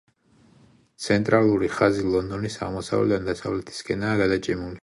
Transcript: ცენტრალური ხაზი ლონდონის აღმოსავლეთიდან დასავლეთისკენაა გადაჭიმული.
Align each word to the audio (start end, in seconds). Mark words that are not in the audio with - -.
ცენტრალური 1.07 1.69
ხაზი 1.75 2.07
ლონდონის 2.15 2.57
აღმოსავლეთიდან 2.69 3.31
დასავლეთისკენაა 3.33 4.23
გადაჭიმული. 4.27 4.79